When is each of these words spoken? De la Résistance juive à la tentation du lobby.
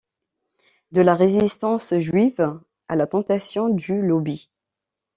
De 0.91 1.01
la 1.03 1.13
Résistance 1.13 1.93
juive 1.99 2.59
à 2.87 2.95
la 2.95 3.05
tentation 3.05 3.69
du 3.69 4.01
lobby. 4.01 4.49